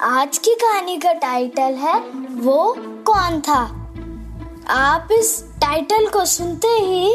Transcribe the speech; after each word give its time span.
आज 0.00 0.38
की 0.38 0.54
कहानी 0.54 0.96
का 0.96 1.12
टाइटल 1.12 1.74
है, 1.74 2.00
वो 2.36 2.74
कौन 2.78 3.40
था? 3.40 3.60
आप 4.68 5.08
इस 5.12 5.44
टाइटल 5.56 6.08
को 6.08 6.24
सुनते 6.24 6.68
ही 6.68 7.12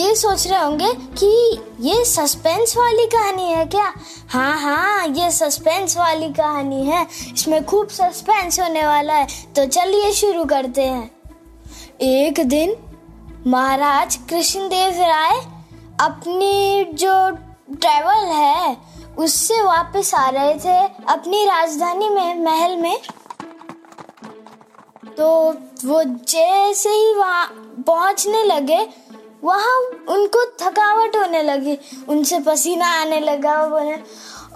ये 0.00 0.14
सोच 0.14 0.46
रहे 0.46 0.62
होंगे 0.62 0.92
कि 0.92 1.60
ये 1.80 2.04
सस्पेंस 2.04 2.76
वाली 2.76 3.06
कहानी 3.06 3.42
है 3.42 3.66
क्या? 3.66 3.92
हाँ 4.28 4.60
हाँ 4.60 5.06
ये 5.06 5.30
सस्पेंस 5.30 5.96
वाली 5.96 6.32
कहानी 6.32 6.84
है। 6.84 7.06
इसमें 7.34 7.64
खूब 7.64 7.88
सस्पेंस 7.88 8.60
होने 8.60 8.86
वाला 8.86 9.14
है। 9.14 9.26
तो 9.56 9.66
चलिए 9.66 10.12
शुरू 10.12 10.44
करते 10.44 10.82
हैं। 10.82 11.10
एक 12.00 12.40
दिन 12.40 12.76
महाराज 13.46 14.16
कृष्णदेव 14.16 14.90
राय 14.90 15.40
अपनी 16.00 16.84
जो 16.84 17.30
ट्रेवल 17.74 18.26
है 18.26 18.95
उससे 19.18 19.62
वापस 19.62 20.14
आ 20.14 20.28
रहे 20.28 20.54
थे 20.54 20.78
अपनी 21.08 21.44
राजधानी 21.44 22.08
में, 22.08 22.34
महल 22.40 22.76
में। 22.76 22.98
तो 25.16 25.28
वो 25.84 26.02
जैसे 26.04 26.90
ही 26.90 27.14
वहाँ 27.14 27.46
पहुँचने 27.86 28.42
लगे, 28.44 28.78
वहाँ 29.44 29.76
उनको 30.08 30.44
थकावट 30.60 31.16
होने 31.16 31.42
लगी। 31.42 31.78
उनसे 32.08 32.40
पसीना 32.40 32.86
आने 33.00 33.20
लगा 33.20 33.64
बोले 33.66 33.94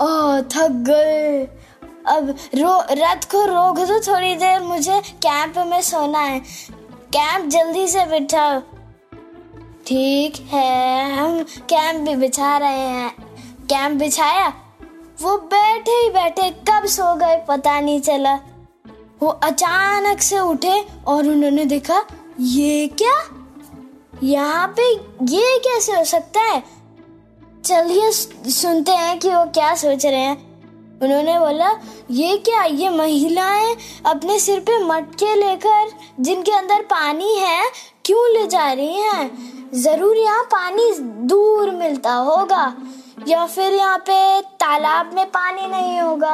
ओह 0.00 0.40
थक 0.40 0.70
गए। 0.88 1.42
अब 2.06 2.28
रो 2.54 2.78
रथ 2.92 3.24
को 3.30 3.44
रोक 3.46 3.78
दो 3.78 3.98
थोड़ी 4.00 4.34
देर 4.34 4.60
मुझे 4.60 5.00
कैंप 5.24 5.58
में 5.66 5.80
सोना 5.82 6.18
है। 6.18 6.40
कैंप 7.16 7.46
जल्दी 7.46 7.86
से 7.88 8.04
बिठाओ। 8.06 8.60
ठीक 9.86 10.36
है, 10.52 11.16
हम 11.16 11.42
कैंप 11.68 12.08
भी 12.08 12.14
बिछा 12.16 12.56
रहे 12.56 12.78
हैं। 12.78 13.29
कैंप 13.70 13.98
बिछाया। 13.98 14.48
वो 15.22 15.36
बैठे 15.36 15.90
ही 15.90 16.10
बैठे 16.10 16.50
कब 16.50 16.86
सो 16.86 17.14
गए, 17.14 17.44
पता 17.48 17.80
नहीं 17.80 18.00
चला। 18.00 18.34
वो 19.22 19.28
अचानक 19.28 20.20
से 20.20 20.38
उठे 20.38 20.86
और 21.06 21.28
उन्होंने 21.28 21.64
देखा, 21.64 22.04
ये 22.40 22.86
क्या? 22.88 23.14
यहाँ 24.22 24.74
पे 24.76 24.92
ये 25.34 25.58
कैसे 25.58 25.92
हो 25.92 26.04
सकता 26.04 26.40
है? 26.40 26.62
चलिए 27.64 28.10
सुनते 28.50 28.92
हैं 28.92 29.18
कि 29.18 29.28
वो 29.28 29.44
क्या 29.44 29.74
सोच 29.74 30.06
रहे 30.06 30.20
हैं। 30.20 30.36
उन्होंने 31.02 31.38
बोला, 31.38 31.70
ये 32.10 32.36
क्या, 32.36 32.64
ये 32.64 32.88
महिलाएँ 32.88 33.76
अपने 34.06 34.38
सिर 34.38 34.60
पे 34.60 34.78
मटके 34.78 35.34
लेकर, 35.34 35.90
जिनके 36.20 36.52
अंदर 36.52 36.82
पानी 36.82 37.34
है, 37.34 37.70
क्यों 38.04 38.28
ले 38.32 38.46
जा 38.46 38.72
रही 38.72 38.94
हैं? 38.94 39.30
ज़रूर 39.74 40.16
यहाँ 40.16 40.42
पानी 40.42 40.92
दूर 41.00 41.70
मिलता 41.70 42.12
होगा। 42.12 42.76
या 43.28 43.44
फिर 43.46 43.74
यहाँ 43.74 43.98
पे 44.00 44.40
तालाब 44.60 45.12
में 45.14 45.26
पानी 45.28 45.66
नहीं 45.66 46.00
होगा? 46.00 46.32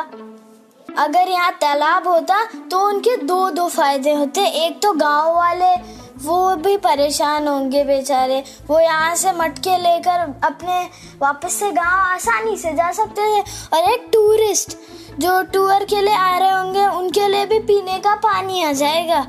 अगर 0.99 1.29
यहाँ 1.29 1.51
तालाब 1.53 2.07
होता 2.09 2.45
तो 2.71 2.81
उनके 2.89 3.17
दो 3.19 3.49
दो 3.51 3.69
फ़ायदे 3.69 4.13
होते। 4.13 4.45
एक 4.59 4.81
तो 4.83 4.93
गाँव 4.95 5.35
वाले, 5.37 5.75
वो 6.19 6.55
भी 6.57 6.77
परेशान 6.79 7.49
होंगे 7.49 7.83
बेचारे। 7.85 8.43
वो 8.69 8.79
यहाँ 8.81 9.15
से 9.17 9.33
मटके 9.33 9.77
लेकर 9.79 10.21
अपने 10.45 10.83
वापस 11.23 11.53
से 11.53 11.71
गाँव 11.73 12.01
आसानी 12.05 12.57
से 12.57 12.73
जा 12.73 12.91
सकते 12.93 13.23
थे 13.23 13.41
और 13.73 13.91
एक 13.91 14.09
टूरिस्ट 14.13 14.77
जो 15.19 15.41
टूर 15.45 15.85
के 15.85 16.01
लिए 16.01 16.15
आ 16.15 16.37
रहे 16.39 16.51
होंगे, 16.51 16.87
उनके 16.89 17.29
लिए 17.29 17.47
भी 17.47 17.59
पीने 17.61 17.99
का 17.99 18.15
पानी 18.17 18.63
आ 18.65 18.73
जाएगा। 18.75 19.27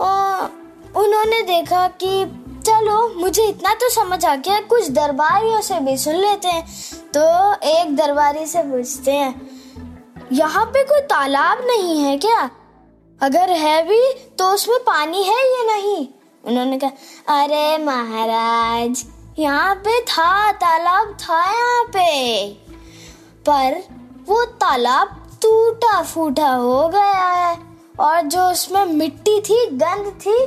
और 0.00 0.50
उन्होंने 0.96 1.42
देखा 1.44 1.86
कि 2.02 2.24
चलो, 2.64 3.08
मुझे 3.16 3.44
इतना 3.44 3.72
तो 3.74 3.88
समझ 3.90 4.24
आ 4.24 4.34
गया 4.36 4.60
कुछ 4.68 4.88
दरबारियों 4.90 5.60
से 5.60 5.80
भी 5.80 5.96
सुन 5.98 6.14
लेते 6.16 6.48
हैं। 6.48 6.64
तो 7.14 7.22
एक 7.70 7.94
दरबारी 7.96 8.46
से 8.46 8.62
पूछते 8.62 9.12
हैं, 9.12 9.34
यहाँ 10.32 10.64
पे 10.66 10.82
कोई 10.84 11.00
तालाब 11.02 11.64
नहीं 11.66 11.98
है 11.98 12.16
क्या? 12.18 12.50
अगर 13.20 13.50
है 13.52 13.82
भी 13.88 14.00
तो 14.38 14.48
उसमें 14.54 14.78
पानी 14.78 15.22
है 15.22 15.36
या 15.44 15.62
नहीं? 15.66 16.06
उन्होंने 16.44 16.78
कहा, 16.78 16.90
अरे 17.34 17.78
महाराज, 17.78 19.04
यहाँ 19.38 19.74
पे 19.76 20.00
था, 20.02 20.52
तालाब 20.54 21.16
था 21.20 21.44
यहाँ 21.44 21.84
पे। 21.88 22.48
पर 23.46 23.82
वो 24.28 24.44
तालाब 24.44 25.08
टूटा 25.42 26.02
फूटा 26.04 26.48
हो 26.48 26.88
गया 26.88 27.28
है, 27.28 27.56
और 28.00 28.20
जो 28.22 28.50
उसमें 28.50 28.84
मिट्टी 28.86 29.40
थी 29.40 29.66
गंद 29.72 30.12
थी 30.20 30.38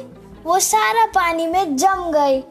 वो 0.48 0.60
सारा 0.60 1.06
पानी 1.06 1.48
में 1.48 1.78
जम 1.78 2.12
गई। 2.12 2.44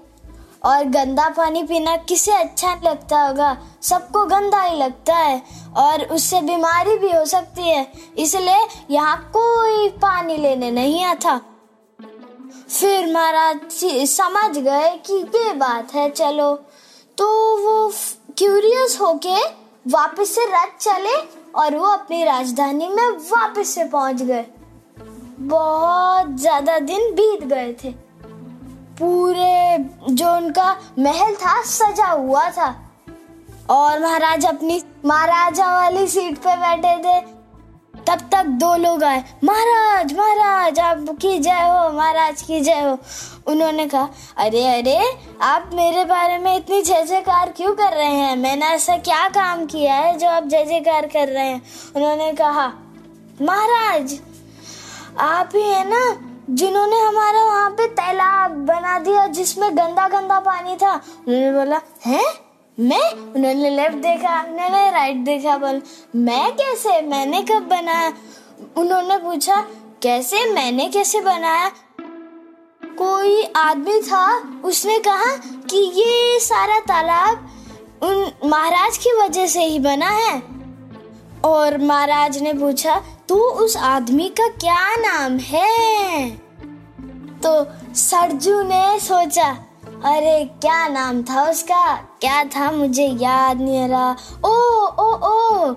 और 0.64 0.84
गंदा 0.84 1.28
पानी 1.28 1.62
पीना 1.62 1.96
किसे 1.96 2.32
अच्छा 2.32 2.80
लगता 2.84 3.20
होगा? 3.22 3.58
सबको 3.82 4.24
गंदा 4.24 4.62
ही 4.62 4.78
लगता 4.78 5.16
है। 5.16 5.42
और 5.76 6.02
उससे 6.04 6.40
बीमारी 6.40 6.98
भी 6.98 7.12
हो 7.12 7.24
सकती 7.24 7.62
है। 7.62 7.92
इसलिए 8.18 8.66
यहाँ 8.90 9.30
कोई 9.32 9.88
पानी 9.88 10.36
लेने 10.36 10.70
नहीं 10.70 11.04
आता। 11.04 11.40
फिर 12.80 13.12
महाराज 13.12 13.60
समझ 14.08 14.58
गए 14.58 14.96
कि 15.06 15.14
ये 15.14 15.52
बात 15.52 15.94
है, 15.94 16.10
चलो। 16.10 16.54
तो 17.18 17.26
वो 17.58 17.92
क्यूरियस 18.36 18.98
होके 19.00 19.36
वापस 19.88 20.34
से 20.34 20.44
रथ 20.44 20.78
चले 20.80 21.16
और 21.54 21.76
वो 21.76 21.86
अपनी 21.86 22.24
राजधानी 22.24 22.88
में 22.88 23.08
वापस 23.08 23.68
से 23.68 23.84
पहुँच 23.84 24.22
गए। 24.22 24.46
बहुत 25.46 26.36
ज़्यादा 26.36 26.78
दिन 26.78 27.10
बीत 27.14 27.44
गए 27.44 27.72
थे। 27.84 27.90
पूरे 28.98 29.78
जो 30.10 30.36
उनका 30.36 30.76
महल 30.98 31.34
था, 31.34 31.62
सजा 31.62 32.06
हुआ 32.06 32.48
था। 32.50 32.74
और 33.70 34.00
महाराज 34.00 34.46
अपनी 34.46 34.82
महाराजा 35.04 35.74
वाली 35.76 36.06
सीट 36.06 36.38
पे 36.38 36.56
बैठे 36.56 36.96
थे। 36.98 37.20
तब 38.06 38.20
तक 38.32 38.44
दो 38.44 38.74
लोग 38.76 39.04
आए। 39.04 39.24
महाराज 39.44 40.12
महाराज, 40.12 40.78
आपकी 40.78 41.38
जय 41.38 41.50
हो, 41.50 41.90
महाराज 41.92 42.42
की 42.42 42.60
जय 42.60 42.80
हो। 42.80 42.98
उन्होंने 43.46 43.86
कहा, 43.86 44.08
अरे 44.36 44.66
अरे, 44.78 44.98
आप 45.42 45.70
मेरे 45.74 46.04
बारे 46.04 46.38
में 46.38 46.56
इतनी 46.56 46.82
जय 46.82 47.04
जयकार 47.04 47.50
क्यों 47.50 47.74
कर 47.74 47.92
रहे 47.92 48.14
हैं? 48.14 48.36
मैंने 48.36 48.66
ऐसा 48.66 48.96
क्या 48.96 49.28
काम 49.28 49.66
किया 49.66 49.94
है 49.94 50.18
जो 50.18 50.28
आप 50.28 50.44
जय 50.44 50.64
जयकार 50.64 51.06
कर 51.06 51.28
रहे 51.28 51.48
हैं? 51.48 51.62
उन्होंने 51.96 52.32
कहा, 52.32 52.72
महाराज 53.42 54.18
आप 55.18 55.50
ही 55.54 55.62
है 55.62 55.88
ना, 55.88 56.16
जिन्होंने 56.50 57.00
हमारा 57.00 57.44
वहाँ 57.44 57.70
पे 57.70 57.86
तालाब 57.86 58.50
बना 58.50 58.98
दिया, 58.98 59.26
जिसमें 59.26 59.76
गंदा 59.76 60.08
गंदा 60.08 60.40
पानी 60.40 60.76
था। 60.76 60.94
उन्होंने 61.28 61.52
बोला, 61.52 61.80
है? 62.06 62.24
मैं? 62.80 63.12
उन्होंने 63.12 63.70
लेफ़्ट 63.70 63.96
देखा 63.96 64.42
मैंने 64.42 64.90
राइट 64.90 65.16
देखा, 65.16 65.56
बोल, 65.56 65.82
मैं 66.16 66.52
कैसे? 66.52 67.02
मैंने 67.02 67.42
कब 67.42 67.62
बनाया? 67.62 68.12
उन्होंने 68.76 69.18
पूछा, 69.18 69.66
कैसे? 70.02 70.52
मैंने 70.52 70.88
कैसे 70.88 71.20
बनाया? 71.20 71.68
कोई 72.84 73.42
आदमी 73.56 74.00
था, 74.00 74.52
उसने 74.64 74.98
कहा 74.98 75.36
कि 75.70 75.76
ये 75.76 76.40
सारा 76.40 76.78
तालाब 76.78 77.50
उन 78.02 78.32
महाराज 78.44 78.98
की 78.98 79.12
वजह 79.22 79.46
से 79.46 79.62
ही 79.64 79.78
बना 79.78 80.08
है। 80.08 80.42
और 81.46 81.78
महाराज 81.78 82.38
ने 82.38 82.52
पूछा, 82.52 83.02
तू 83.28 83.36
उस 83.36 83.76
आदमी 83.76 84.28
का 84.28 84.48
क्या 84.48 84.94
नाम 84.94 85.38
है? 85.38 86.30
तो 87.42 87.66
सरजू 87.94 88.62
ने 88.62 89.00
सोचा, 89.00 89.50
अरे, 90.04 90.44
क्या 90.44 90.88
नाम 90.88 91.22
था 91.22 91.50
उसका? 91.50 91.96
क्या 91.96 92.44
था? 92.44 92.70
मुझे 92.70 93.06
याद 93.06 93.60
नहीं 93.60 93.84
आ 93.84 93.86
रहा। 93.86 94.16
ओ 94.44 94.86
ओ 94.86 95.14
ओ, 95.14 95.74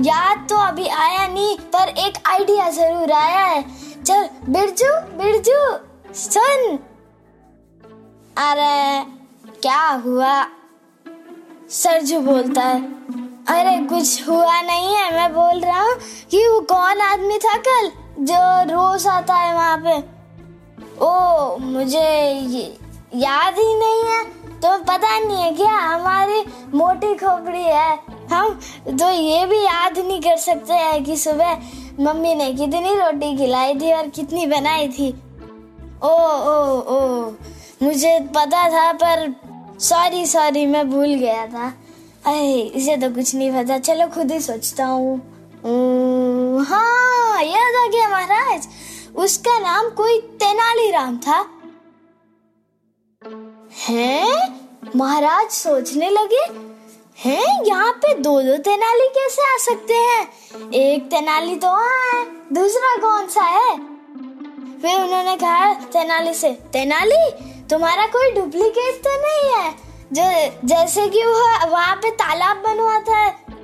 याद 0.00 0.46
तो 0.50 0.56
अभी 0.56 0.88
आया 0.88 1.26
नहीं, 1.26 1.56
पर 1.58 1.88
एक 1.88 2.14
आइडिया 2.26 2.70
ज़रूर 2.70 3.12
आया 3.12 3.44
है। 3.44 3.64
चल, 4.04 4.28
बिरजू 4.48 5.00
बिरजू, 5.18 5.76
सुन। 6.14 6.78
अरे, 8.36 9.04
क्या 9.60 9.88
हुआ? 9.88 10.46
सरजू 11.70 12.20
बोलता 12.20 12.62
है 12.62 13.00
अरे 13.48 13.76
कुछ 13.88 14.28
हुआ 14.28 14.60
नहीं 14.62 14.94
है, 14.94 15.10
मैं 15.14 15.32
बोल 15.34 15.60
रहा 15.60 15.80
हूँ 15.82 15.94
कि 16.30 16.46
वो 16.48 16.60
कौन 16.70 17.00
आदमी 17.00 17.38
था 17.38 17.56
कल 17.58 17.90
जो 18.24 18.40
रोज 18.70 19.06
आता 19.06 19.34
है 19.34 19.54
वहाँ 19.54 19.76
पे? 19.78 19.96
ओ, 21.00 21.56
मुझे 21.60 22.68
याद 23.16 23.58
ही 23.58 23.74
नहीं 23.74 24.02
है 24.04 24.22
तो 24.60 24.76
पता 24.84 25.18
नहीं 25.18 25.42
है 25.42 25.52
क्या 25.54 25.74
हमारी 25.74 26.44
मोटी 26.74 27.14
खोपड़ी 27.16 27.62
है। 27.62 27.98
हम 28.32 28.58
तो 28.90 29.10
ये 29.10 29.44
भी 29.46 29.58
याद 29.58 29.98
नहीं 29.98 30.20
कर 30.20 30.36
सकते 30.36 30.74
हैं 30.74 31.02
कि 31.04 31.16
सुबह 31.16 31.60
मम्मी 32.00 32.34
ने 32.34 32.52
कितनी 32.54 32.94
रोटी 32.94 33.36
खिलाई 33.36 33.74
थी 33.74 33.92
और 33.92 34.08
कितनी 34.08 34.46
बनाई 34.46 34.88
थी। 34.88 35.10
ओ 36.02 36.08
ओ 36.08 36.80
ओ, 36.88 37.32
मुझे 37.82 38.18
पता 38.36 38.68
था 38.68 38.92
पर 38.92 39.32
सॉरी 39.80 40.26
सॉरी, 40.26 40.66
मैं 40.66 40.88
भूल 40.90 41.14
गया 41.14 41.46
था। 41.46 41.72
इसे 42.26 42.96
तो 42.96 43.14
कुछ 43.14 43.34
नहीं 43.34 43.50
पता। 43.50 43.78
चलो 43.78 44.06
खुद 44.06 44.32
ही 44.32 44.40
सोचता 44.40 44.84
हूँ। 44.84 45.16
हाँ 46.64 47.42
याद 47.42 47.74
आ 47.74 47.86
गया 47.86 48.08
महाराज। 48.08 48.68
उसका 49.16 49.58
नाम 49.58 49.90
कोई 49.90 50.20
तेनालीराम 50.20 51.16
था। 51.18 51.38
हैं? 53.88 54.60
महाराज 54.96 55.50
सोचने 55.50 56.10
लगे। 56.10 56.44
हैं, 57.18 57.64
यहाँ 57.64 57.92
पे 57.92 58.14
दो 58.14 58.42
दो 58.42 58.56
तेनाली 58.56 59.08
कैसे 59.08 59.42
आ 59.54 59.56
सकते 59.58 59.94
हैं? 59.94 60.70
एक 60.70 61.10
तेनाली 61.10 61.56
तो 61.56 61.66
वहाँ 61.66 62.14
है, 62.14 62.24
दूसरा 62.52 62.96
कौन 62.96 63.26
सा 63.26 63.42
है? 63.42 63.76
फिर 64.82 65.00
उन्होंने 65.00 65.36
कहा, 65.36 65.72
तेनाली 65.74 66.34
से, 66.34 66.50
तेनाली, 66.50 67.30
तुम्हारा 67.68 68.06
कोई 68.06 68.30
डुप्लीकेट 68.30 69.02
तो 69.04 69.10
नहीं 69.20 69.52
है? 69.54 69.89
जो, 70.12 70.22
जैसे 70.64 71.08
कि 71.08 71.24
वह 71.24 71.64
वहाँ 71.64 71.96
पे 71.96 72.10
तालाब 72.10 72.56
बनवाता 72.56 73.28
था। 73.28 73.54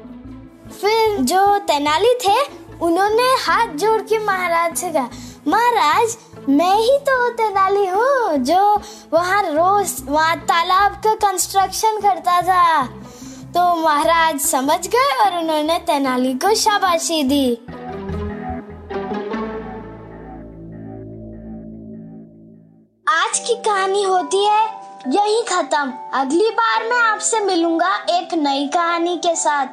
फिर 0.81 1.17
जो 1.21 1.59
तेनाली 1.59 2.15
थे, 2.15 2.37
उन्होंने 2.83 3.23
हाथ 3.23 3.75
जोड़ 3.75 4.01
के 4.03 4.19
महाराज 4.19 4.77
से 4.77 4.91
कहा, 4.91 5.09
महाराज, 5.49 6.17
मैं 6.49 6.75
ही 6.77 6.99
तो 6.99 7.29
तेनाली 7.31 7.87
हूँ, 7.87 8.37
जो 8.39 8.83
वहाँ 9.13 9.43
रोज, 9.43 9.95
वहाँ 10.05 10.37
तालाब 10.37 11.01
का 11.05 11.15
कंस्ट्रक्शन 11.27 12.01
करता 12.01 12.41
था। 12.43 12.87
तो 13.53 13.75
महाराज 13.77 14.41
समझ 14.41 14.87
गए 14.89 15.17
और 15.25 15.39
उन्होंने 15.39 15.79
तेनाली 15.79 16.35
को 16.35 16.55
शाबाशी 16.55 17.23
दी। 17.23 17.55
आज 23.07 23.39
की 23.39 23.55
कहानी 23.55 24.03
होती 24.03 24.45
है 24.45 24.86
यही 25.09 25.43
खत्म। 25.43 25.93
अगली 26.15 26.51
बार 26.51 26.83
मैं 26.83 27.11
आपसे 27.11 27.41
मिलूँगा 27.41 27.97
एक 27.97 28.35
नई 28.35 28.67
कहानी 28.67 29.17
के 29.17 29.37
साथ। 29.37 29.67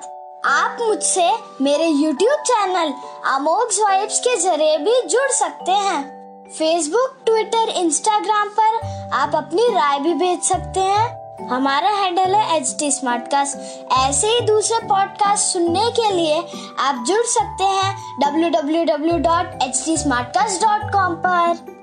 आप 0.46 0.78
मुझसे 0.82 1.32
मेरे 1.62 1.88
YouTube 1.88 2.22
चैनल 2.22 2.94
अमोघ 3.26 3.84
वाइब्स 3.84 4.20
के 4.20 4.38
ज़रिए 4.38 4.78
भी 4.78 5.02
जुड़ 5.02 5.32
सकते 5.32 5.72
हैं। 5.72 6.24
फेसबुक 6.50 7.18
ट्विटर 7.26 7.70
इंस्टाग्राम 7.70 8.50
पर 8.60 8.80
आप 9.14 9.36
अपनी 9.36 9.68
राय 9.68 10.00
भी 10.00 10.14
भेज 10.14 10.44
सकते 10.44 10.80
हैं। 10.80 11.24
हमारा 11.50 11.90
हैंडल 11.90 12.32
है 12.36 12.58
एच 12.58 12.76
टी 12.80 12.88
ऐसे 14.08 14.28
ही 14.28 14.42
दूसरे 14.42 14.88
पॉडकास्ट 14.88 15.44
सुनने 15.44 15.92
के 15.92 16.12
लिए 16.12 16.44
आप 16.80 17.04
जुड़ 17.08 17.26
सकते 17.26 17.64
हैं 17.64 18.20
www.htsmartcast.com 18.20 20.96
पर। 20.96 21.83